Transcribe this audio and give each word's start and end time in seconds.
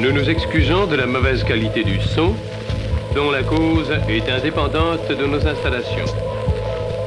Nous 0.00 0.12
nous 0.12 0.30
excusons 0.30 0.86
de 0.86 0.96
la 0.96 1.04
mauvaise 1.04 1.44
qualité 1.44 1.84
du 1.84 2.00
son, 2.00 2.34
dont 3.14 3.30
la 3.30 3.42
cause 3.42 3.92
est 4.08 4.30
indépendante 4.30 5.06
de 5.10 5.26
nos 5.26 5.46
installations. 5.46 6.06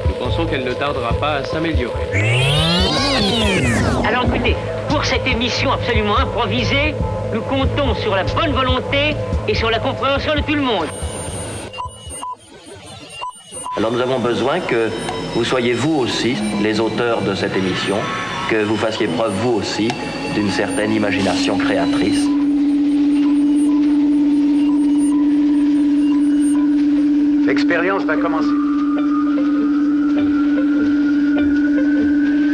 Nous 0.06 0.14
pensons 0.14 0.46
qu'elle 0.46 0.62
ne 0.62 0.72
tardera 0.72 1.12
pas 1.14 1.32
à 1.38 1.44
s'améliorer. 1.44 2.04
Alors 4.08 4.26
écoutez, 4.26 4.54
pour 4.88 5.04
cette 5.04 5.26
émission 5.26 5.72
absolument 5.72 6.18
improvisée, 6.18 6.94
nous 7.34 7.40
comptons 7.40 7.96
sur 7.96 8.14
la 8.14 8.22
bonne 8.22 8.52
volonté 8.52 9.16
et 9.48 9.54
sur 9.54 9.70
la 9.70 9.80
compréhension 9.80 10.36
de 10.36 10.42
tout 10.42 10.54
le 10.54 10.62
monde. 10.62 10.86
Alors 13.76 13.90
nous 13.90 14.00
avons 14.00 14.20
besoin 14.20 14.60
que 14.60 14.88
vous 15.34 15.42
soyez 15.42 15.72
vous 15.72 15.96
aussi 15.96 16.36
les 16.62 16.78
auteurs 16.78 17.22
de 17.22 17.34
cette 17.34 17.56
émission, 17.56 17.96
que 18.48 18.62
vous 18.62 18.76
fassiez 18.76 19.08
preuve 19.08 19.32
vous 19.42 19.54
aussi 19.54 19.88
d'une 20.36 20.50
certaine 20.50 20.92
imagination 20.92 21.58
créatrice. 21.58 22.24
L'expérience 27.46 28.04
va 28.04 28.16
commencer. 28.16 28.54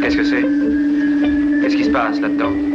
Qu'est-ce 0.00 0.16
que 0.16 0.24
c'est? 0.24 0.44
Qu'est-ce 1.60 1.76
qui 1.76 1.84
se 1.84 1.90
passe 1.90 2.20
là-dedans? 2.20 2.69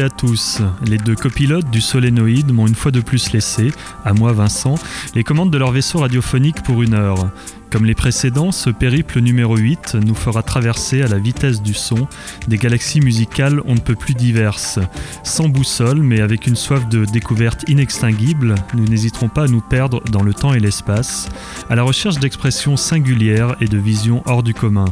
À 0.00 0.08
tous. 0.08 0.60
Les 0.86 0.96
deux 0.96 1.14
copilotes 1.14 1.68
du 1.68 1.80
solénoïde 1.80 2.52
m'ont 2.52 2.66
une 2.66 2.74
fois 2.74 2.90
de 2.90 3.00
plus 3.00 3.32
laissé, 3.32 3.72
à 4.04 4.14
moi 4.14 4.32
Vincent, 4.32 4.76
les 5.14 5.24
commandes 5.24 5.50
de 5.50 5.58
leur 5.58 5.72
vaisseau 5.72 5.98
radiophonique 5.98 6.62
pour 6.62 6.82
une 6.82 6.94
heure. 6.94 7.30
Comme 7.70 7.84
les 7.84 7.94
précédents, 7.94 8.52
ce 8.52 8.70
périple 8.70 9.20
numéro 9.20 9.56
8 9.56 9.96
nous 9.96 10.14
fera 10.14 10.42
traverser 10.42 11.02
à 11.02 11.08
la 11.08 11.18
vitesse 11.18 11.62
du 11.62 11.74
son 11.74 12.06
des 12.48 12.58
galaxies 12.58 13.00
musicales 13.00 13.60
on 13.66 13.74
ne 13.74 13.80
peut 13.80 13.94
plus 13.94 14.14
diverses. 14.14 14.78
Sans 15.24 15.48
boussole, 15.48 16.00
mais 16.00 16.20
avec 16.20 16.46
une 16.46 16.56
soif 16.56 16.88
de 16.88 17.04
découverte 17.04 17.68
inextinguible, 17.68 18.54
nous 18.74 18.84
n'hésiterons 18.84 19.28
pas 19.28 19.44
à 19.44 19.48
nous 19.48 19.62
perdre 19.62 20.02
dans 20.10 20.22
le 20.22 20.32
temps 20.32 20.54
et 20.54 20.60
l'espace, 20.60 21.28
à 21.68 21.74
la 21.74 21.82
recherche 21.82 22.18
d'expressions 22.18 22.76
singulières 22.76 23.56
et 23.60 23.66
de 23.66 23.78
visions 23.78 24.22
hors 24.26 24.42
du 24.42 24.54
commun. 24.54 24.86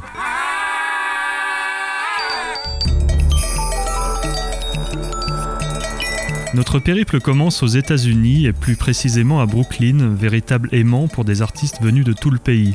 Notre 6.53 6.81
périple 6.81 7.21
commence 7.21 7.63
aux 7.63 7.69
États-Unis 7.69 8.47
et 8.47 8.53
plus 8.53 8.75
précisément 8.75 9.41
à 9.41 9.47
Brooklyn, 9.47 10.09
véritable 10.09 10.69
aimant 10.73 11.07
pour 11.07 11.25
des 11.25 11.43
artistes 11.43 11.81
venus 11.81 12.05
de 12.05 12.13
tout 12.13 12.31
le 12.31 12.39
pays. 12.39 12.75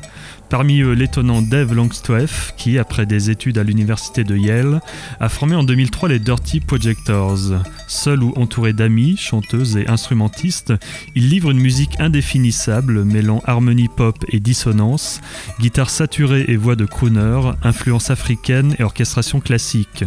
Parmi 0.50 0.80
eux, 0.80 0.94
l'étonnant 0.94 1.42
Dave 1.42 1.74
Longstreth, 1.74 2.54
qui, 2.56 2.80
après 2.80 3.06
des 3.06 3.30
études 3.30 3.58
à 3.58 3.64
l'université 3.64 4.24
de 4.24 4.38
Yale, 4.38 4.80
a 5.20 5.28
formé 5.28 5.56
en 5.56 5.64
2003 5.64 6.08
les 6.08 6.20
Dirty 6.20 6.62
Projectors. 6.62 7.52
Seul 7.90 8.24
ou 8.24 8.32
entouré 8.38 8.72
d'amis, 8.72 9.18
chanteuses 9.18 9.76
et 9.76 9.90
instrumentistes, 9.90 10.74
il 11.14 11.30
livre 11.30 11.52
une 11.52 11.60
musique 11.60 12.00
indéfinissable 12.00 13.04
mêlant 13.04 13.42
harmonie 13.44 13.90
pop 13.90 14.24
et 14.30 14.40
dissonance, 14.40 15.20
guitare 15.60 15.90
saturée 15.90 16.46
et 16.48 16.56
voix 16.56 16.78
de 16.78 16.86
crooner, 16.86 17.52
influence 17.62 18.10
africaine 18.10 18.74
et 18.80 18.84
orchestration 18.84 19.42
classique. 19.42 20.06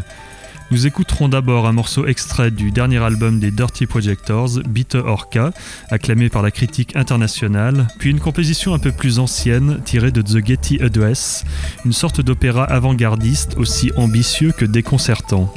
Nous 0.70 0.86
écouterons 0.86 1.30
d'abord 1.30 1.66
un 1.66 1.72
morceau 1.72 2.06
extrait 2.06 2.50
du 2.50 2.70
dernier 2.70 3.02
album 3.02 3.40
des 3.40 3.50
Dirty 3.50 3.86
Projectors, 3.86 4.60
Bitter 4.68 4.98
Orca, 4.98 5.52
acclamé 5.88 6.28
par 6.28 6.42
la 6.42 6.50
critique 6.50 6.94
internationale, 6.94 7.88
puis 7.98 8.10
une 8.10 8.20
composition 8.20 8.74
un 8.74 8.78
peu 8.78 8.92
plus 8.92 9.18
ancienne 9.18 9.80
tirée 9.84 10.10
de 10.10 10.20
The 10.20 10.44
Getty 10.44 10.82
Address, 10.82 11.44
une 11.86 11.94
sorte 11.94 12.20
d'opéra 12.20 12.64
avant-gardiste 12.64 13.56
aussi 13.56 13.92
ambitieux 13.96 14.52
que 14.52 14.66
déconcertant. 14.66 15.54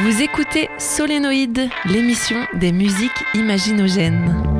Vous 0.00 0.22
écoutez 0.22 0.68
Solénoïde, 0.78 1.70
l'émission 1.86 2.46
des 2.54 2.72
musiques 2.72 3.10
imaginogènes. 3.34 4.59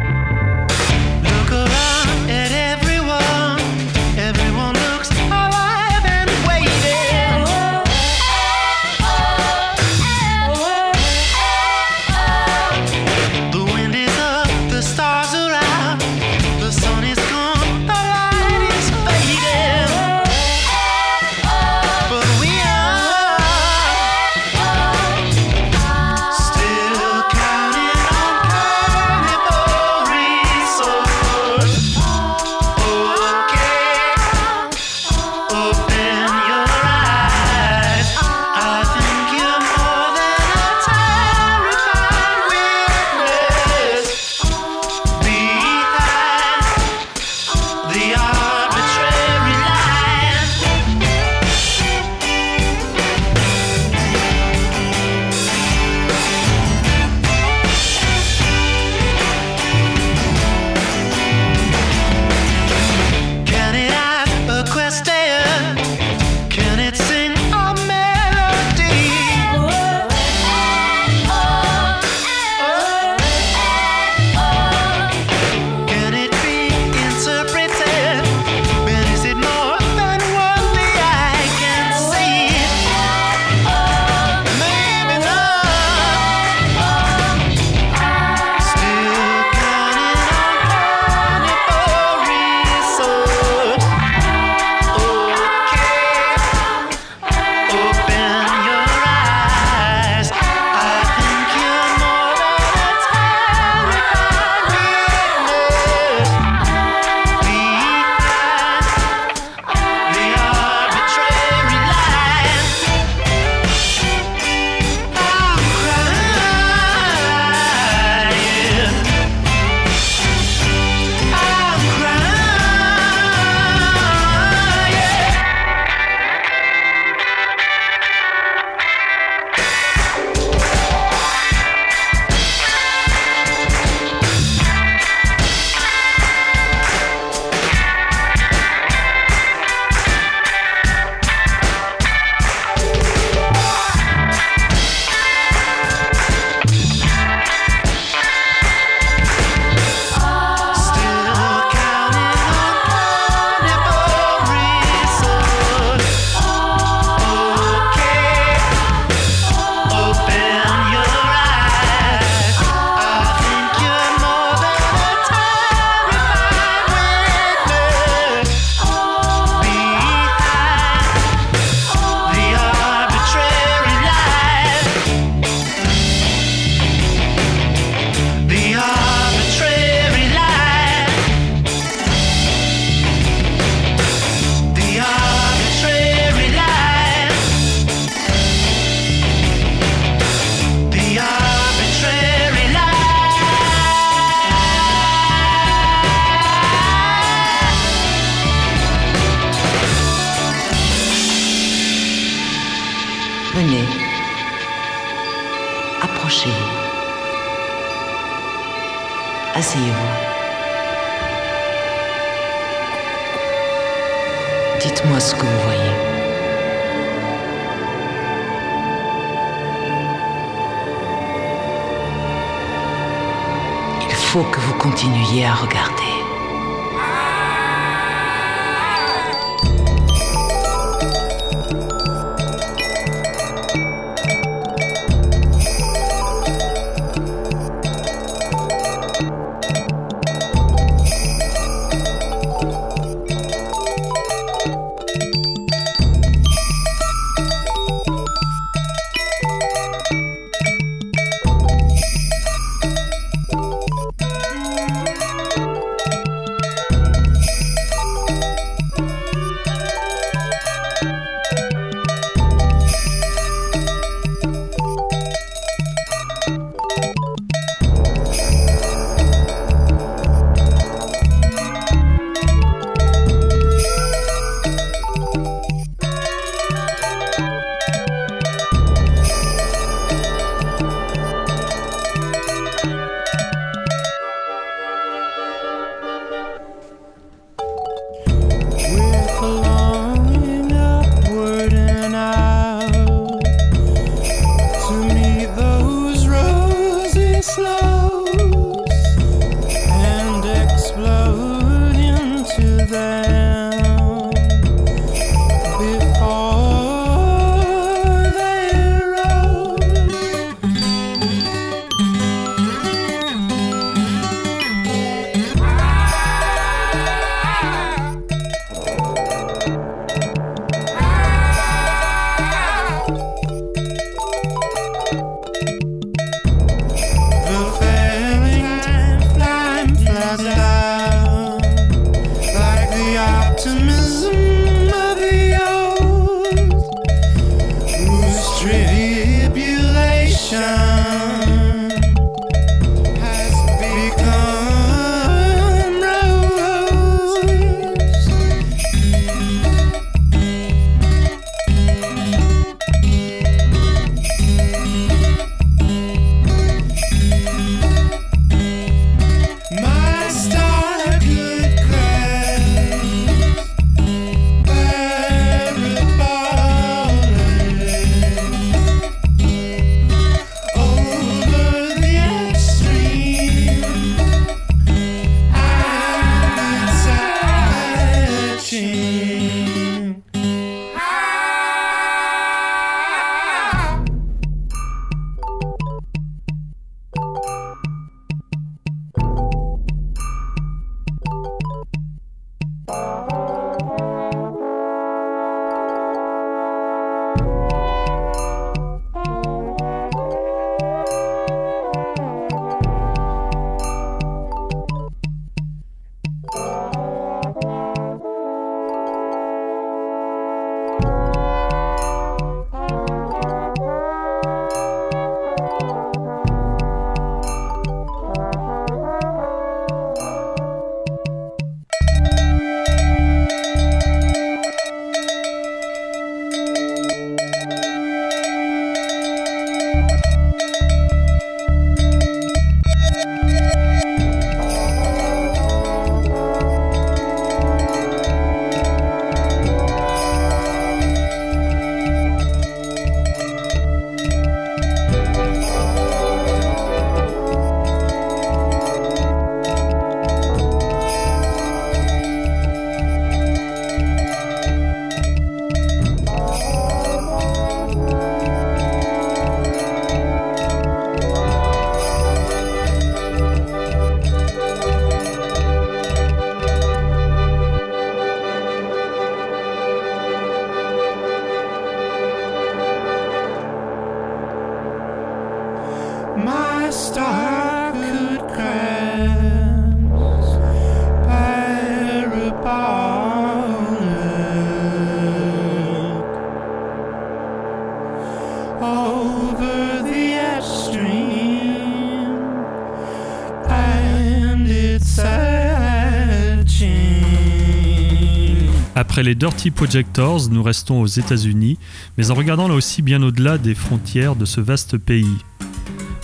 Après 499.21 499.29
les 499.29 499.35
Dirty 499.35 499.69
Projectors, 499.69 500.49
nous 500.49 500.63
restons 500.63 500.99
aux 500.99 501.05
États-Unis, 501.05 501.77
mais 502.17 502.31
en 502.31 502.33
regardant 502.33 502.67
là 502.67 502.73
aussi 502.73 503.03
bien 503.03 503.21
au-delà 503.21 503.59
des 503.59 503.75
frontières 503.75 504.35
de 504.35 504.45
ce 504.45 504.59
vaste 504.59 504.97
pays. 504.97 505.37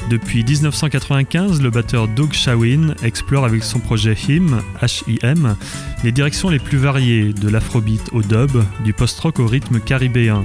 Depuis 0.10 0.44
1995, 0.44 1.62
le 1.62 1.70
batteur 1.70 2.08
Doug 2.08 2.34
Shawin 2.34 2.96
explore 3.04 3.46
avec 3.46 3.64
son 3.64 3.78
projet 3.78 4.16
HIM, 4.16 4.64
H-I-M, 4.82 5.56
les 6.04 6.12
directions 6.12 6.50
les 6.50 6.58
plus 6.58 6.80
variées, 6.80 7.34
de 7.34 7.50
l'afrobeat 7.50 8.10
au 8.14 8.24
dub, 8.24 8.64
du 8.84 8.94
post-rock 8.94 9.38
au 9.38 9.46
rythme 9.46 9.80
caribéen. 9.80 10.44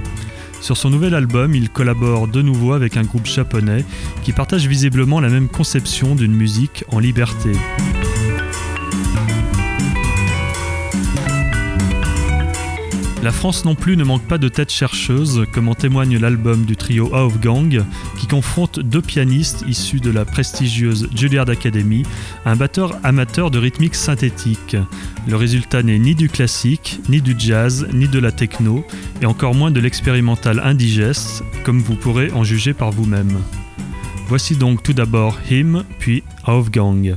Sur 0.61 0.77
son 0.77 0.91
nouvel 0.91 1.15
album, 1.15 1.55
il 1.55 1.71
collabore 1.71 2.27
de 2.27 2.43
nouveau 2.43 2.73
avec 2.73 2.97
un 2.97 3.03
groupe 3.03 3.25
japonais 3.25 3.83
qui 4.21 4.31
partage 4.31 4.67
visiblement 4.67 5.19
la 5.19 5.29
même 5.29 5.49
conception 5.49 6.13
d'une 6.13 6.35
musique 6.35 6.85
en 6.91 6.99
liberté. 6.99 7.53
La 13.23 13.31
France 13.31 13.63
non 13.63 13.73
plus 13.73 13.95
ne 13.95 14.03
manque 14.03 14.27
pas 14.27 14.37
de 14.37 14.49
têtes 14.49 14.69
chercheuses, 14.69 15.45
comme 15.53 15.69
en 15.69 15.75
témoigne 15.75 16.17
l'album 16.17 16.65
du 16.65 16.75
trio 16.75 17.09
of 17.13 17.39
Gang, 17.39 17.81
qui 18.19 18.27
confronte 18.27 18.81
deux 18.81 19.01
pianistes 19.01 19.63
issus 19.65 20.01
de 20.01 20.11
la 20.11 20.25
prestigieuse 20.25 21.07
Juilliard 21.15 21.49
Academy, 21.49 22.03
un 22.43 22.57
batteur 22.57 22.99
amateur 23.01 23.49
de 23.49 23.59
rythmique 23.59 23.95
synthétique. 23.95 24.75
Le 25.25 25.37
résultat 25.37 25.83
n'est 25.83 25.99
ni 25.99 26.15
du 26.15 26.27
classique, 26.27 26.99
ni 27.07 27.21
du 27.21 27.33
jazz, 27.37 27.87
ni 27.93 28.09
de 28.09 28.19
la 28.19 28.33
techno, 28.33 28.85
et 29.21 29.25
encore 29.25 29.55
moins 29.55 29.71
de 29.71 29.79
l'expérimental 29.79 30.59
indigeste, 30.61 31.45
comme 31.63 31.79
vous 31.79 31.95
pourrez 31.95 32.29
en 32.33 32.43
juger 32.43 32.73
par 32.73 32.91
vous-même. 32.91 33.37
Voici 34.27 34.57
donc 34.57 34.83
tout 34.83 34.93
d'abord 34.93 35.39
Him, 35.49 35.85
puis 35.97 36.23
of 36.45 36.71
Gang. 36.71 37.15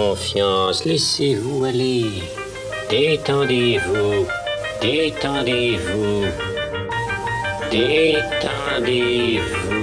Confiance, 0.00 0.86
laissez-vous 0.86 1.64
aller. 1.64 2.06
Détendez-vous, 2.88 4.26
détendez-vous, 4.80 6.24
détendez-vous. 7.70 9.79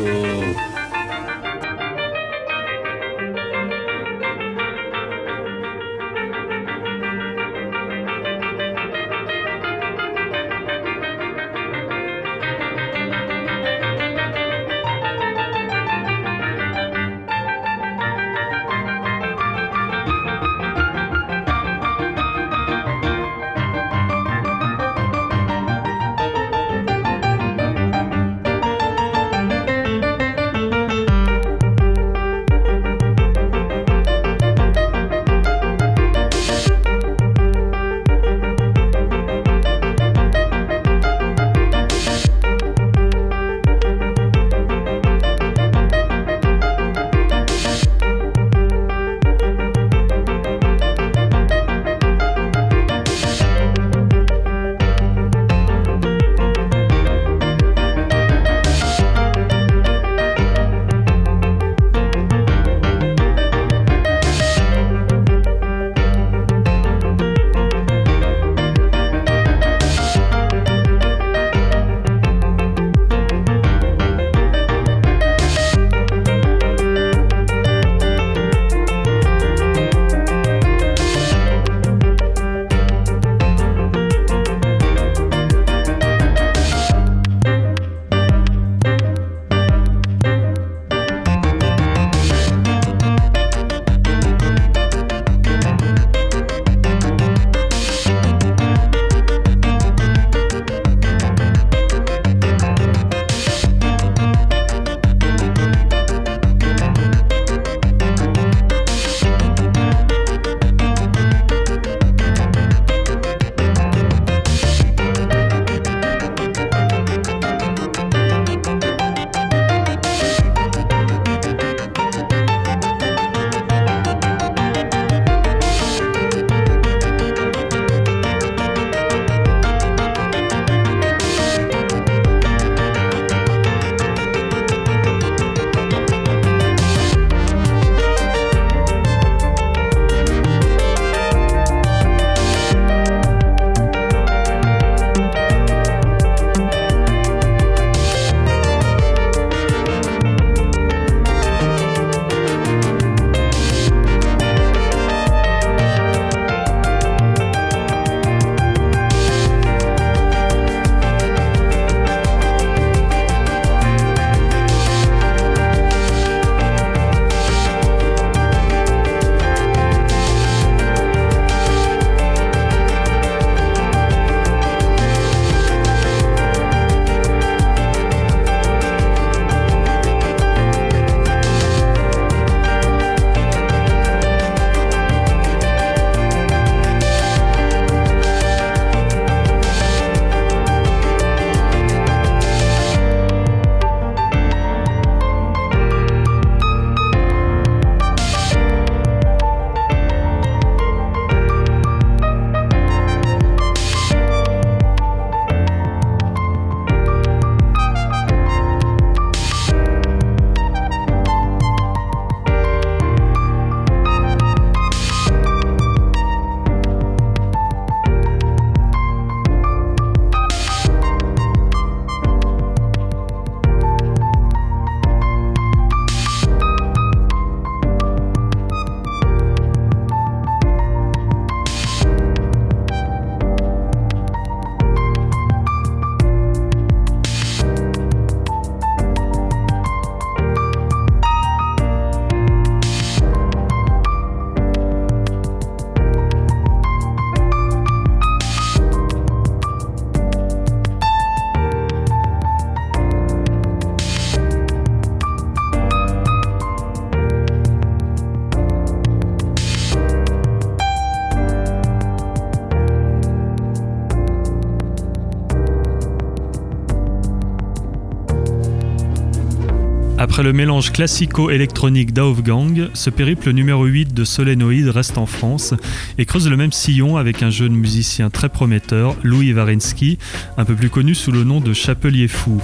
Après 270.37 270.45
le 270.45 270.53
mélange 270.53 270.91
classico-électronique 270.91 272.13
d'Aufgang, 272.13 272.89
ce 272.93 273.09
périple 273.09 273.49
numéro 273.49 273.85
8 273.85 274.13
de 274.13 274.23
Solénoïde 274.23 274.89
reste 274.89 275.17
en 275.17 275.25
France 275.25 275.73
et 276.19 276.25
creuse 276.25 276.47
le 276.47 276.55
même 276.55 276.71
sillon 276.71 277.17
avec 277.17 277.41
un 277.41 277.49
jeune 277.49 277.73
musicien 277.73 278.29
très 278.29 278.47
prometteur, 278.47 279.15
Louis 279.23 279.51
Varensky, 279.51 280.19
un 280.57 280.63
peu 280.63 280.75
plus 280.75 280.91
connu 280.91 281.15
sous 281.15 281.31
le 281.31 281.43
nom 281.43 281.59
de 281.59 281.73
Chapelier 281.73 282.27
Fou. 282.27 282.61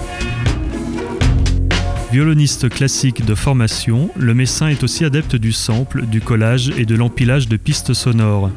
Violoniste 2.12 2.68
classique 2.68 3.24
de 3.24 3.34
formation, 3.34 4.08
le 4.16 4.34
Messin 4.34 4.68
est 4.68 4.84
aussi 4.84 5.04
adepte 5.04 5.34
du 5.34 5.50
sample, 5.50 6.06
du 6.06 6.20
collage 6.20 6.70
et 6.78 6.86
de 6.86 6.94
l'empilage 6.94 7.48
de 7.48 7.56
pistes 7.56 7.92
sonores. 7.92 8.52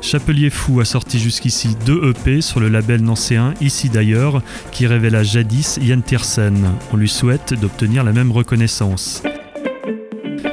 Chapelier 0.00 0.50
Fou 0.50 0.80
a 0.80 0.84
sorti 0.84 1.18
jusqu'ici 1.18 1.76
deux 1.84 2.10
EP 2.10 2.40
sur 2.40 2.60
le 2.60 2.68
label 2.68 3.02
nancéen 3.02 3.54
Ici 3.60 3.88
d'ailleurs, 3.88 4.42
qui 4.72 4.86
révéla 4.86 5.22
jadis 5.22 5.78
Yann 5.82 6.02
Tiersen. 6.02 6.72
On 6.92 6.96
lui 6.96 7.08
souhaite 7.08 7.54
d'obtenir 7.54 8.04
la 8.04 8.12
même 8.12 8.32
reconnaissance. 8.32 9.22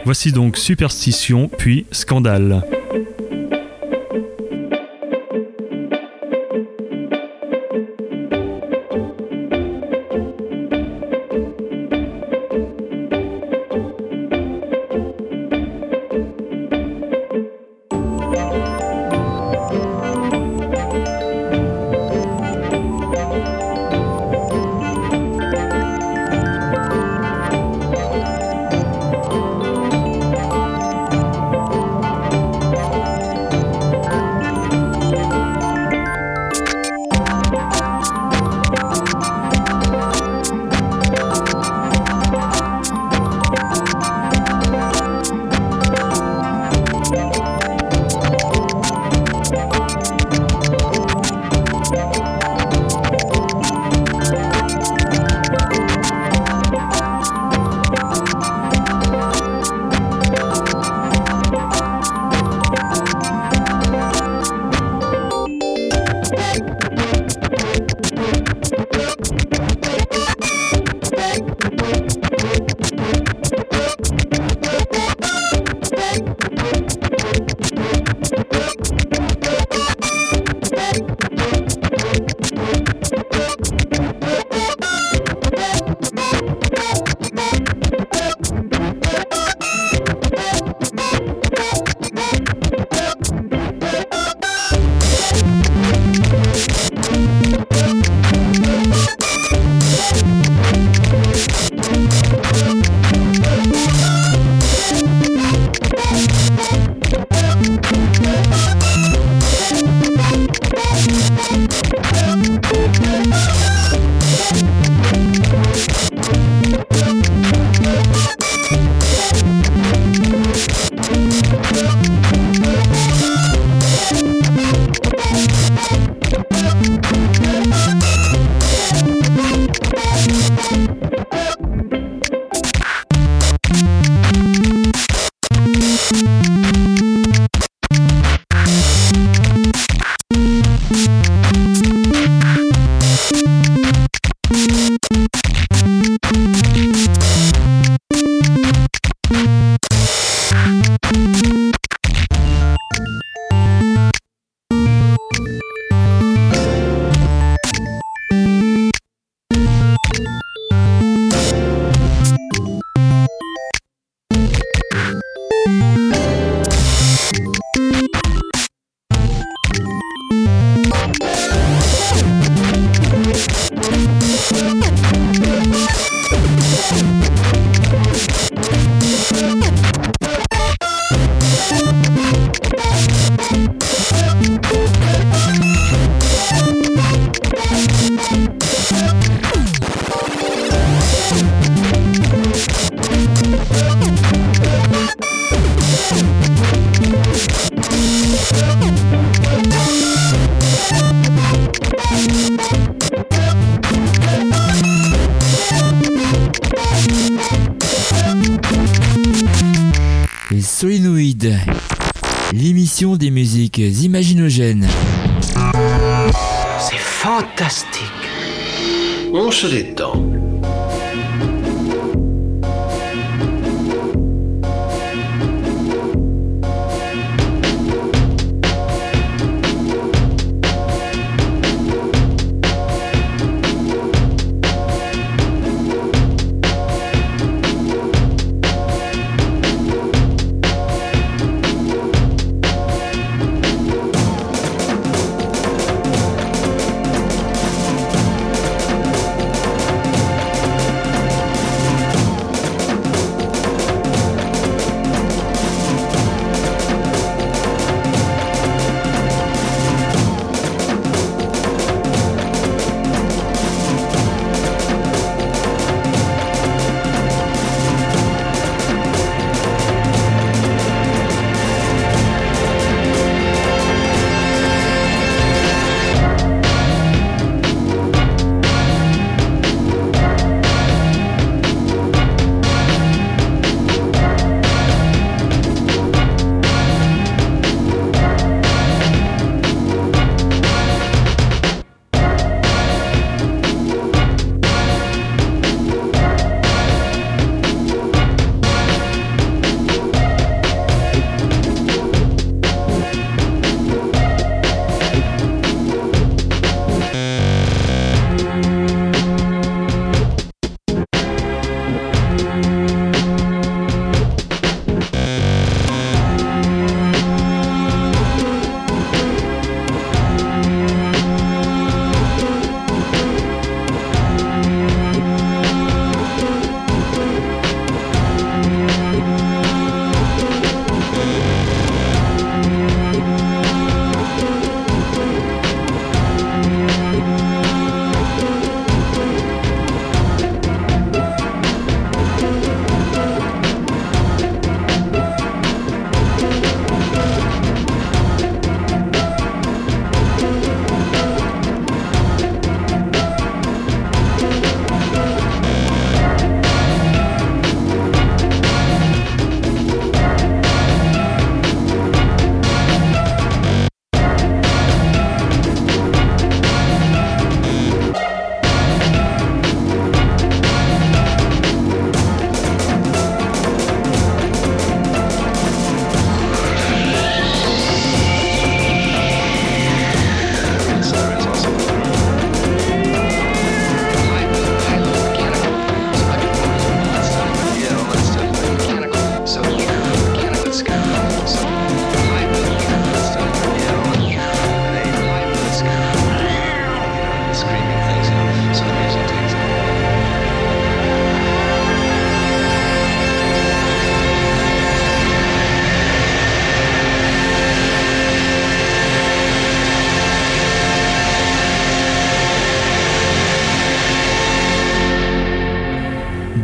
Voici 0.04 0.32
donc 0.32 0.58
Superstition, 0.58 1.50
puis 1.50 1.86
Scandale. 1.92 2.64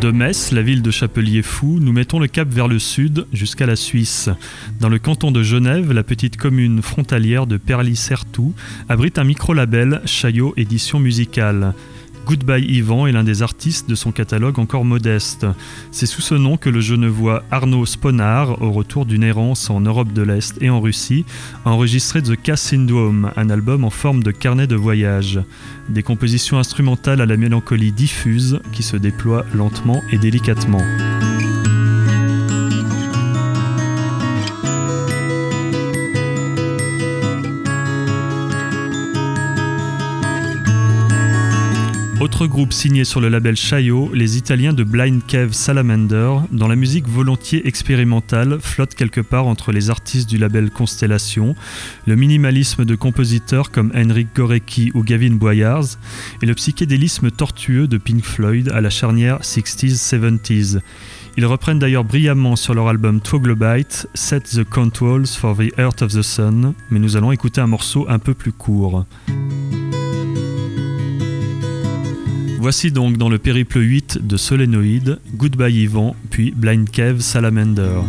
De 0.02 0.10
Metz, 0.10 0.50
la 0.50 0.62
ville 0.62 0.82
de 0.82 0.90
Chapelier-Fou, 0.90 1.78
nous 1.80 1.92
mettons 1.92 2.18
le 2.18 2.26
cap 2.26 2.48
vers 2.48 2.66
le 2.66 2.80
sud 2.80 3.28
jusqu'à 3.32 3.66
la 3.66 3.76
Suisse. 3.76 4.30
Dans 4.80 4.88
le 4.88 4.98
canton 4.98 5.30
de 5.30 5.44
Genève, 5.44 5.92
la 5.92 6.02
petite 6.02 6.36
commune 6.36 6.82
frontalière 6.82 7.46
de 7.46 7.56
Perly-Sertoux 7.56 8.52
abrite 8.88 9.18
un 9.18 9.24
micro-label 9.24 10.02
Chaillot 10.04 10.54
Édition 10.56 10.98
Musicale. 10.98 11.74
Goodbye 12.26 12.64
Yvan 12.64 13.06
est 13.06 13.12
l'un 13.12 13.24
des 13.24 13.42
artistes 13.42 13.88
de 13.88 13.94
son 13.94 14.12
catalogue 14.12 14.58
encore 14.58 14.84
modeste. 14.84 15.46
C'est 15.90 16.06
sous 16.06 16.22
ce 16.22 16.34
nom 16.34 16.56
que 16.56 16.70
le 16.70 16.80
genevois 16.80 17.42
Arnaud 17.50 17.84
Sponard, 17.84 18.62
au 18.62 18.70
retour 18.70 19.06
d'une 19.06 19.24
errance 19.24 19.70
en 19.70 19.80
Europe 19.80 20.12
de 20.12 20.22
l'Est 20.22 20.56
et 20.60 20.70
en 20.70 20.80
Russie, 20.80 21.24
a 21.64 21.70
enregistré 21.70 22.22
The 22.22 22.40
Cass 22.40 22.60
Syndrome, 22.60 23.32
un 23.36 23.50
album 23.50 23.84
en 23.84 23.90
forme 23.90 24.22
de 24.22 24.30
carnet 24.30 24.66
de 24.66 24.76
voyage. 24.76 25.40
Des 25.88 26.02
compositions 26.02 26.58
instrumentales 26.58 27.20
à 27.20 27.26
la 27.26 27.36
mélancolie 27.36 27.92
diffuse 27.92 28.60
qui 28.72 28.82
se 28.82 28.96
déploient 28.96 29.44
lentement 29.52 30.00
et 30.12 30.18
délicatement. 30.18 30.82
Autre 42.42 42.50
groupe 42.50 42.72
signé 42.72 43.04
sur 43.04 43.20
le 43.20 43.28
label 43.28 43.54
Chaillot, 43.54 44.10
les 44.12 44.36
Italiens 44.36 44.72
de 44.72 44.82
Blind 44.82 45.24
Cave 45.24 45.52
Salamander, 45.52 46.38
dont 46.50 46.66
la 46.66 46.74
musique 46.74 47.06
volontiers 47.06 47.68
expérimentale 47.68 48.58
flotte 48.60 48.96
quelque 48.96 49.20
part 49.20 49.46
entre 49.46 49.70
les 49.70 49.90
artistes 49.90 50.28
du 50.28 50.38
label 50.38 50.72
Constellation, 50.72 51.54
le 52.04 52.16
minimalisme 52.16 52.84
de 52.84 52.96
compositeurs 52.96 53.70
comme 53.70 53.92
Henrik 53.94 54.34
Gorecki 54.34 54.90
ou 54.94 55.04
Gavin 55.04 55.36
Boyars, 55.36 55.84
et 56.42 56.46
le 56.46 56.54
psychédélisme 56.54 57.30
tortueux 57.30 57.86
de 57.86 57.96
Pink 57.96 58.24
Floyd 58.24 58.72
à 58.74 58.80
la 58.80 58.90
charnière 58.90 59.42
60s-70s. 59.42 60.80
Ils 61.36 61.46
reprennent 61.46 61.78
d'ailleurs 61.78 62.02
brillamment 62.02 62.56
sur 62.56 62.74
leur 62.74 62.88
album 62.88 63.20
Troglodyte 63.20 64.08
Set 64.14 64.50
the 64.50 64.64
Controls 64.64 65.28
for 65.28 65.56
the 65.56 65.72
Earth 65.78 66.02
of 66.02 66.12
the 66.12 66.22
Sun, 66.22 66.74
mais 66.90 66.98
nous 66.98 67.16
allons 67.16 67.30
écouter 67.30 67.60
un 67.60 67.68
morceau 67.68 68.04
un 68.08 68.18
peu 68.18 68.34
plus 68.34 68.52
court. 68.52 69.06
Voici 72.62 72.92
donc 72.92 73.16
dans 73.16 73.28
le 73.28 73.38
périple 73.38 73.80
8 73.80 74.24
de 74.24 74.36
Solénoïde, 74.36 75.18
Goodbye 75.34 75.82
Yvan, 75.82 76.14
puis 76.30 76.52
Blind 76.52 76.88
Cave 76.88 77.18
Salamander. 77.18 78.02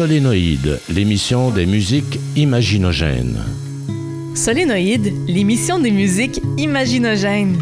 Solénoïde, 0.00 0.80
l'émission 0.88 1.50
des 1.50 1.66
musiques 1.66 2.18
imaginogènes. 2.34 3.36
Solénoïde, 4.34 5.12
l'émission 5.28 5.78
des 5.78 5.90
musiques 5.90 6.40
imaginogènes. 6.56 7.58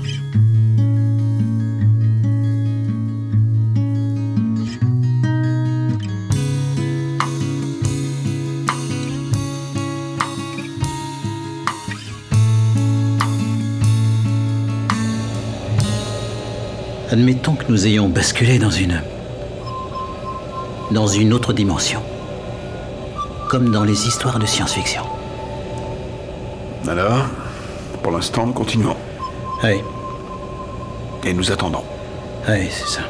Admettons 17.11 17.57
que 17.57 17.65
nous 17.69 17.85
ayons 17.89 18.09
basculé 18.09 18.61
dans 18.61 18.71
une. 18.71 19.03
dans 20.93 21.09
une 21.09 21.33
autre 21.33 21.53
dimension. 21.53 22.01
Comme 23.49 23.71
dans 23.71 23.85
les 23.85 24.07
histoires 24.07 24.39
de 24.39 24.45
science-fiction. 24.45 25.03
Alors, 26.87 27.25
pour 28.03 28.13
l'instant, 28.13 28.47
nous 28.47 28.53
continuons. 28.53 28.97
Oui. 29.65 29.83
Et 31.25 31.33
nous 31.33 31.51
attendons. 31.51 31.85
Oui, 32.47 32.69
c'est 32.71 32.89
ça. 32.89 33.01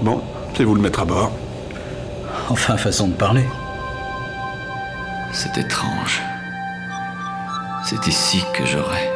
Bon, 0.00 0.22
c'est 0.56 0.64
vous 0.64 0.74
le 0.74 0.80
mettre 0.80 1.00
à 1.00 1.04
bord. 1.04 1.32
Enfin, 2.48 2.78
façon 2.78 3.08
de 3.08 3.14
parler. 3.14 3.44
C'est 5.32 5.58
étrange. 5.58 6.22
C'est 7.84 8.06
ici 8.06 8.42
que 8.54 8.64
j'aurais 8.64 9.10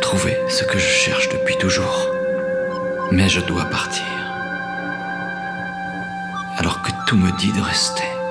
trouvé 0.00 0.38
ce 0.48 0.64
que 0.64 0.78
je 0.78 0.88
cherche 0.88 1.28
depuis 1.28 1.56
toujours. 1.58 2.08
Mais 3.12 3.28
je 3.28 3.40
dois 3.40 3.64
partir. 3.64 4.23
Tout 7.06 7.16
me 7.18 7.30
dit 7.32 7.52
de 7.52 7.60
rester. 7.60 8.23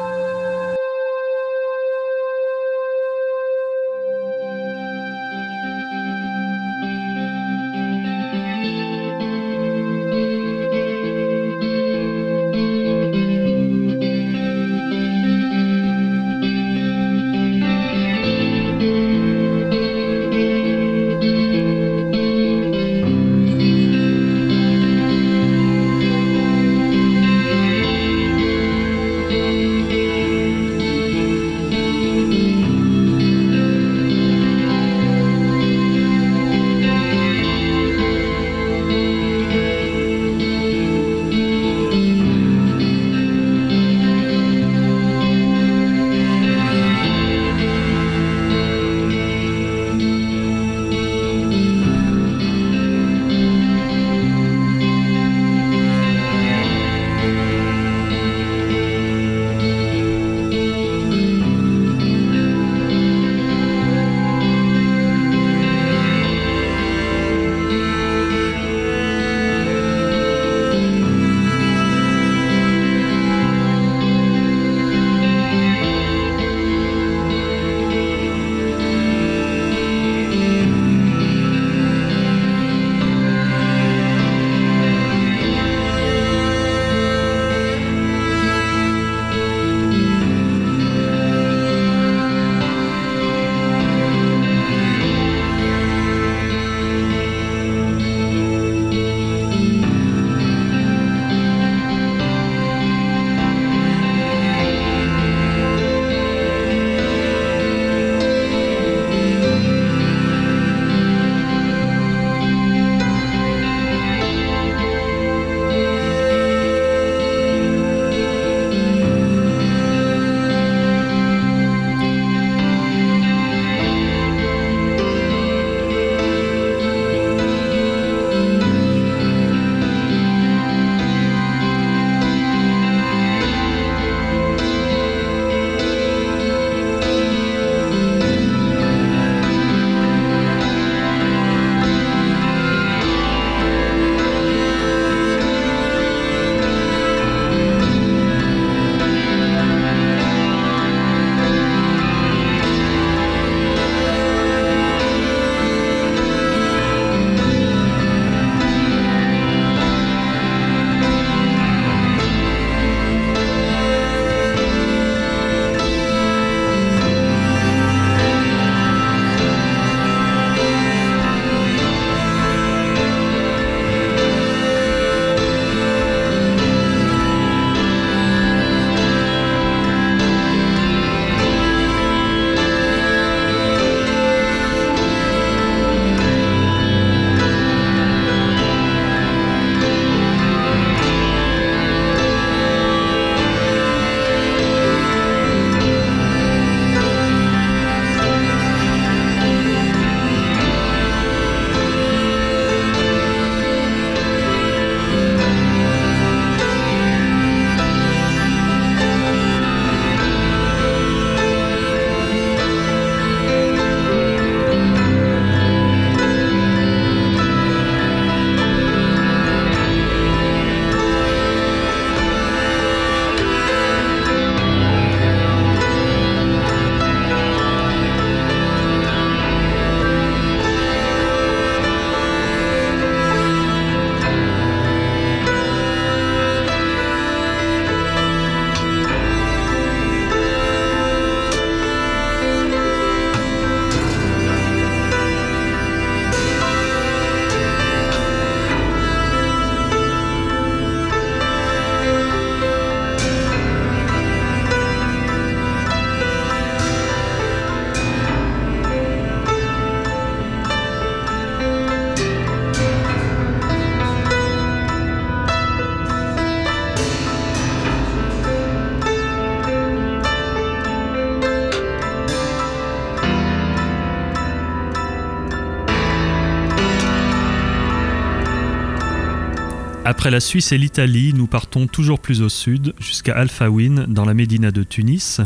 Après 280.14 280.30
la 280.30 280.40
Suisse 280.40 280.72
et 280.72 280.78
l'Italie, 280.78 281.34
nous 281.34 281.48
partons 281.48 281.88
toujours 281.88 282.20
plus 282.20 282.44
au 282.44 282.48
sud, 282.48 282.94
jusqu'à 283.00 283.34
Alfawin, 283.34 284.06
dans 284.08 284.26
la 284.26 284.36
Médina 284.36 284.70
de 284.70 284.84
Tunis, 284.84 285.42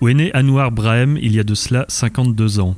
où 0.00 0.08
est 0.08 0.14
né 0.14 0.32
Anouar 0.32 0.70
Brahim 0.70 1.18
il 1.20 1.34
y 1.34 1.40
a 1.40 1.44
de 1.44 1.56
cela 1.56 1.86
52 1.88 2.60
ans. 2.60 2.76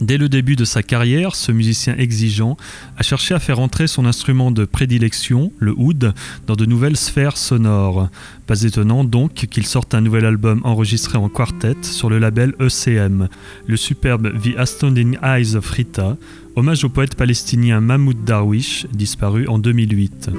Dès 0.00 0.16
le 0.16 0.30
début 0.30 0.56
de 0.56 0.64
sa 0.64 0.82
carrière, 0.82 1.36
ce 1.36 1.52
musicien 1.52 1.94
exigeant 1.98 2.56
a 2.96 3.02
cherché 3.02 3.34
à 3.34 3.38
faire 3.38 3.60
entrer 3.60 3.86
son 3.86 4.06
instrument 4.06 4.50
de 4.50 4.64
prédilection, 4.64 5.52
le 5.58 5.74
oud, 5.76 6.14
dans 6.46 6.56
de 6.56 6.64
nouvelles 6.64 6.96
sphères 6.96 7.36
sonores. 7.36 8.08
Pas 8.46 8.62
étonnant 8.62 9.04
donc 9.04 9.34
qu'il 9.34 9.66
sorte 9.66 9.94
un 9.94 10.00
nouvel 10.00 10.24
album 10.24 10.62
enregistré 10.64 11.18
en 11.18 11.28
quartet 11.28 11.76
sur 11.82 12.08
le 12.08 12.18
label 12.18 12.54
ECM, 12.60 13.28
le 13.66 13.76
superbe 13.76 14.32
The 14.40 14.56
Astounding 14.56 15.18
Eyes 15.22 15.54
of 15.54 15.68
Rita, 15.68 16.16
hommage 16.56 16.84
au 16.84 16.88
poète 16.88 17.14
palestinien 17.14 17.80
Mahmoud 17.80 18.24
Darwish, 18.24 18.86
disparu 18.92 19.46
en 19.46 19.58
2008. 19.58 20.30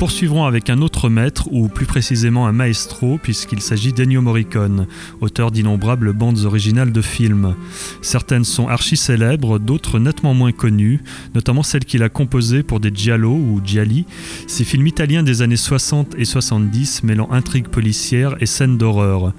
Poursuivrons 0.00 0.46
avec 0.46 0.70
un 0.70 0.80
autre 0.80 1.10
maître, 1.10 1.46
ou 1.52 1.68
plus 1.68 1.84
précisément 1.84 2.46
un 2.46 2.52
maestro, 2.52 3.18
puisqu'il 3.22 3.60
s'agit 3.60 3.92
d'Ennio 3.92 4.22
Morricone, 4.22 4.86
auteur 5.20 5.50
d'innombrables 5.50 6.14
bandes 6.14 6.46
originales 6.46 6.90
de 6.90 7.02
films. 7.02 7.54
Certaines 8.00 8.44
sont 8.44 8.66
archi 8.66 8.96
célèbres, 8.96 9.58
d'autres 9.58 9.98
nettement 9.98 10.32
moins 10.32 10.52
connues, 10.52 11.02
notamment 11.34 11.62
celles 11.62 11.84
qu'il 11.84 12.02
a 12.02 12.08
composées 12.08 12.62
pour 12.62 12.80
des 12.80 12.90
giallo 12.94 13.32
ou 13.32 13.60
gialli, 13.62 14.06
ces 14.46 14.64
films 14.64 14.86
italiens 14.86 15.22
des 15.22 15.42
années 15.42 15.56
60 15.56 16.14
et 16.16 16.24
70 16.24 17.02
mêlant 17.02 17.30
intrigues 17.30 17.68
policières 17.68 18.36
et 18.40 18.46
scènes 18.46 18.78
d'horreur. 18.78 19.34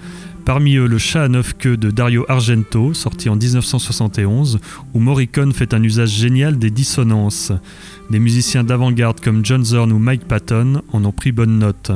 Parmi 0.46 0.76
eux, 0.76 0.88
Le 0.88 0.98
chat 0.98 1.24
à 1.24 1.28
neuf 1.28 1.54
queues 1.58 1.78
de 1.78 1.92
Dario 1.92 2.26
Argento, 2.28 2.94
sorti 2.94 3.30
en 3.30 3.36
1971, 3.36 4.60
où 4.94 5.00
Morricone 5.00 5.54
fait 5.54 5.74
un 5.74 5.84
usage 5.84 6.10
génial 6.10 6.58
des 6.58 6.72
dissonances. 6.72 7.52
Des 8.12 8.20
musiciens 8.20 8.66
d'avant-garde 8.66 9.22
comme 9.22 9.46
John 9.46 9.64
Zorn 9.64 9.90
ou 9.94 9.98
Mike 9.98 10.28
Patton 10.28 10.82
en 10.92 11.06
ont 11.06 11.14
pris 11.14 11.32
bonne 11.32 11.60
note. 11.60 11.94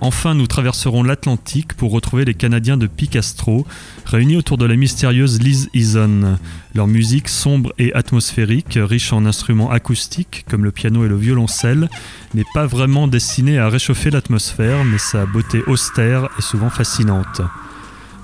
Enfin, 0.00 0.32
nous 0.34 0.46
traverserons 0.46 1.02
l'Atlantique 1.02 1.74
pour 1.74 1.92
retrouver 1.92 2.24
les 2.24 2.32
Canadiens 2.32 2.78
de 2.78 2.86
Picastro, 2.86 3.66
réunis 4.06 4.38
autour 4.38 4.56
de 4.56 4.64
la 4.64 4.76
mystérieuse 4.76 5.42
Liz 5.42 5.68
Eason. 5.74 6.38
Leur 6.74 6.86
musique 6.86 7.28
sombre 7.28 7.74
et 7.76 7.92
atmosphérique, 7.92 8.78
riche 8.80 9.12
en 9.12 9.26
instruments 9.26 9.70
acoustiques 9.70 10.46
comme 10.48 10.64
le 10.64 10.72
piano 10.72 11.04
et 11.04 11.08
le 11.08 11.16
violoncelle, 11.16 11.90
n'est 12.32 12.44
pas 12.54 12.64
vraiment 12.64 13.08
destinée 13.08 13.58
à 13.58 13.68
réchauffer 13.68 14.08
l'atmosphère, 14.08 14.86
mais 14.86 14.96
sa 14.96 15.26
beauté 15.26 15.62
austère 15.66 16.30
est 16.38 16.42
souvent 16.42 16.70
fascinante. 16.70 17.42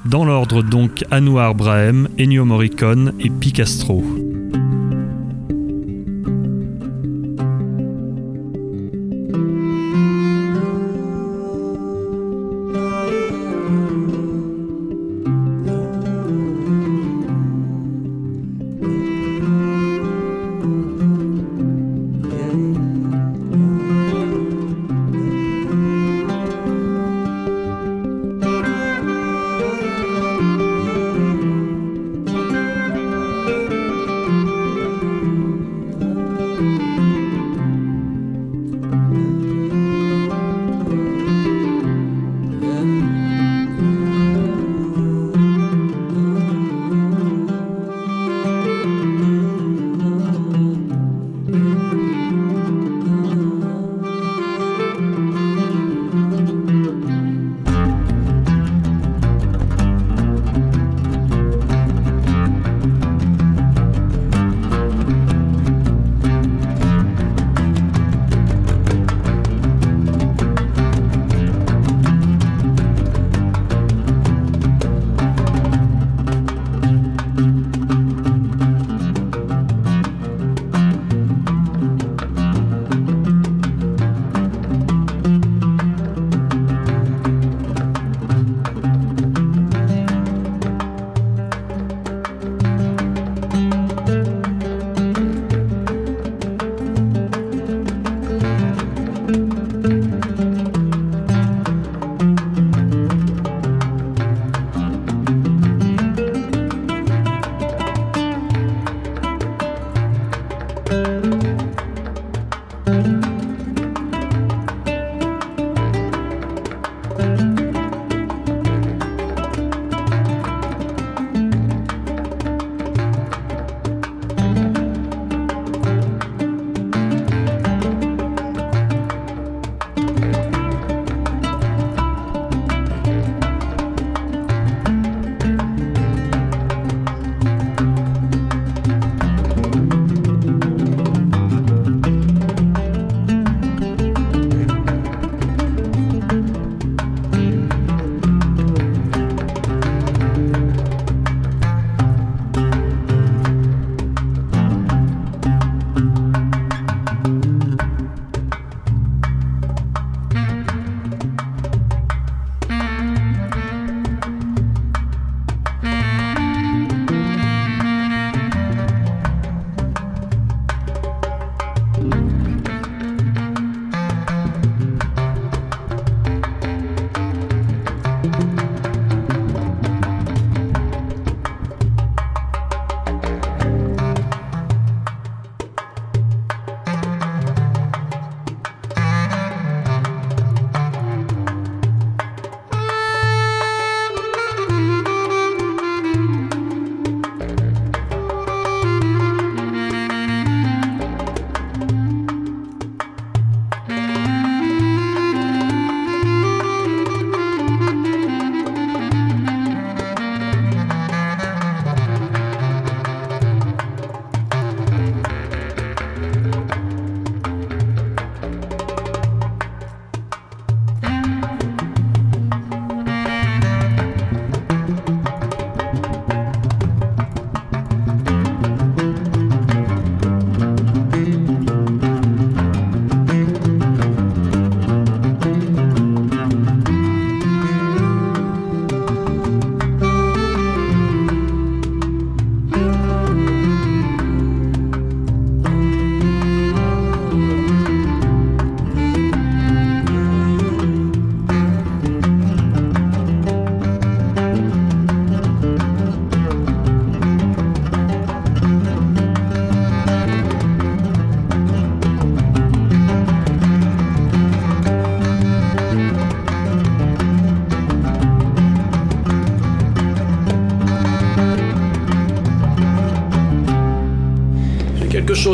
Dans 0.05 0.25
l'ordre 0.25 0.63
donc 0.63 1.05
Anouar 1.11 1.55
Brahem, 1.55 2.09
Ennio 2.19 2.45
Morricone 2.45 3.13
et 3.21 3.31
Picastro. 3.31 4.03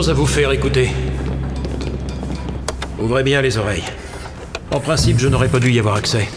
À 0.06 0.12
vous 0.12 0.26
faire 0.26 0.52
écouter. 0.52 0.90
Ouvrez 3.00 3.24
bien 3.24 3.42
les 3.42 3.58
oreilles. 3.58 3.82
En 4.70 4.78
principe, 4.78 5.18
je 5.18 5.26
n'aurais 5.26 5.48
pas 5.48 5.58
dû 5.58 5.72
y 5.72 5.78
avoir 5.80 5.96
accès. 5.96 6.28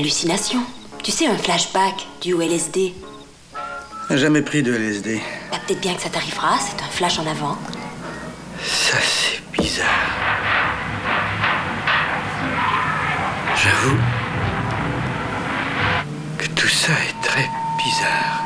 Hallucination. 0.00 0.60
Tu 1.02 1.10
sais, 1.10 1.26
un 1.26 1.36
flashback 1.36 2.06
du 2.22 2.34
LSD. 2.34 2.94
Jamais 4.10 4.40
pris 4.40 4.62
de 4.62 4.74
LSD. 4.74 5.20
Bah, 5.50 5.58
peut-être 5.66 5.80
bien 5.80 5.94
que 5.94 6.02
ça 6.02 6.08
t'arrivera, 6.08 6.58
c'est 6.58 6.82
un 6.82 6.88
flash 6.88 7.18
en 7.18 7.26
avant. 7.26 7.58
Ça, 8.64 8.96
c'est 8.98 9.42
bizarre. 9.52 9.86
J'avoue 13.62 13.98
que 16.38 16.46
tout 16.58 16.68
ça 16.68 16.92
est 16.92 17.22
très 17.22 17.48
bizarre. 17.76 18.39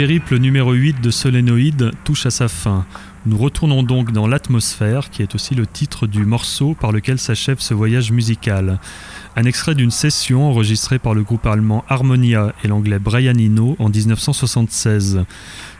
Périple 0.00 0.38
numéro 0.38 0.72
8 0.72 1.02
de 1.02 1.10
Solénoïde 1.10 1.90
touche 2.04 2.24
à 2.24 2.30
sa 2.30 2.48
fin. 2.48 2.86
Nous 3.26 3.36
retournons 3.36 3.82
donc 3.82 4.12
dans 4.12 4.26
l'atmosphère, 4.26 5.10
qui 5.10 5.20
est 5.20 5.34
aussi 5.34 5.54
le 5.54 5.66
titre 5.66 6.06
du 6.06 6.24
morceau 6.24 6.72
par 6.72 6.90
lequel 6.90 7.18
s'achève 7.18 7.60
ce 7.60 7.74
voyage 7.74 8.10
musical. 8.10 8.78
Un 9.36 9.44
extrait 9.44 9.74
d'une 9.74 9.90
session 9.90 10.48
enregistrée 10.48 10.98
par 10.98 11.12
le 11.12 11.22
groupe 11.22 11.44
allemand 11.44 11.84
Harmonia 11.86 12.54
et 12.64 12.68
l'anglais 12.68 12.98
Brian 12.98 13.34
Eno 13.38 13.76
en 13.78 13.90
1976. 13.90 15.26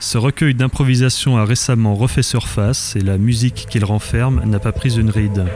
Ce 0.00 0.18
recueil 0.18 0.54
d'improvisation 0.54 1.38
a 1.38 1.46
récemment 1.46 1.94
refait 1.94 2.20
surface 2.20 2.96
et 2.96 3.00
la 3.00 3.16
musique 3.16 3.68
qu'il 3.70 3.86
renferme 3.86 4.42
n'a 4.44 4.58
pas 4.58 4.72
pris 4.72 4.98
une 4.98 5.08
ride. 5.08 5.46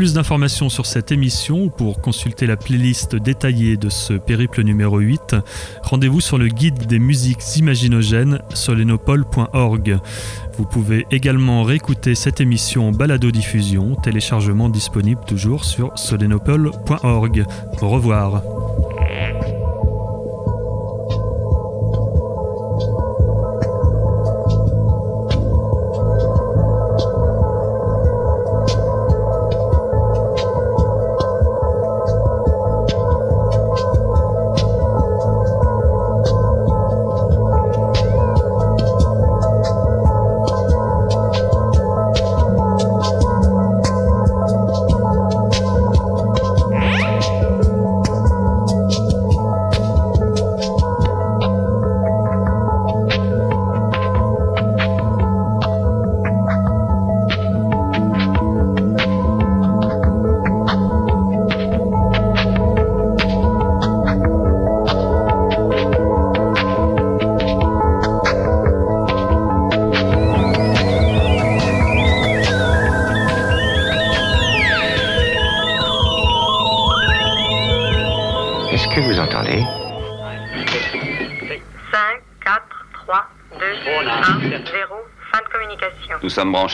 Plus 0.00 0.14
d'informations 0.14 0.70
sur 0.70 0.86
cette 0.86 1.12
émission 1.12 1.64
ou 1.64 1.68
pour 1.68 2.00
consulter 2.00 2.46
la 2.46 2.56
playlist 2.56 3.16
détaillée 3.16 3.76
de 3.76 3.90
ce 3.90 4.14
périple 4.14 4.62
numéro 4.62 4.98
8, 4.98 5.36
rendez-vous 5.82 6.22
sur 6.22 6.38
le 6.38 6.48
guide 6.48 6.86
des 6.86 6.98
musiques 6.98 7.58
imaginogènes 7.58 8.40
solenopole.org. 8.54 9.98
Vous 10.56 10.64
pouvez 10.64 11.06
également 11.10 11.64
réécouter 11.64 12.14
cette 12.14 12.40
émission 12.40 12.88
en 12.88 12.92
balado-diffusion, 12.92 13.94
téléchargement 13.96 14.70
disponible 14.70 15.20
toujours 15.26 15.66
sur 15.66 15.92
solenopole.org. 15.98 17.44
Au 17.82 17.88
revoir. 17.90 18.42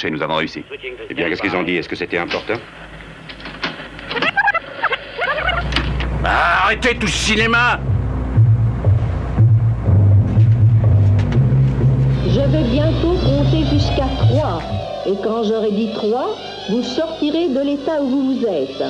Nous 0.04 0.22
avons 0.22 0.36
réussi. 0.36 0.62
Eh 1.08 1.14
bien, 1.14 1.28
qu'est-ce 1.28 1.40
qu'ils 1.40 1.56
ont 1.56 1.62
dit? 1.62 1.76
Est-ce 1.76 1.88
que 1.88 1.96
c'était 1.96 2.18
important? 2.18 2.54
Ah, 6.24 6.64
Arrêtez 6.64 6.96
tout 6.96 7.06
ce 7.06 7.16
cinéma 7.16 7.80
Je 12.28 12.40
vais 12.40 12.64
bientôt 12.64 13.14
compter 13.14 13.64
jusqu'à 13.72 14.06
3. 14.18 14.62
Et 15.06 15.14
quand 15.24 15.44
j'aurai 15.44 15.70
dit 15.70 15.90
3, 15.94 16.36
vous 16.70 16.82
sortirez 16.82 17.48
de 17.48 17.60
l'état 17.60 18.02
où 18.02 18.08
vous 18.08 18.34
vous 18.34 18.46
êtes. 18.46 18.82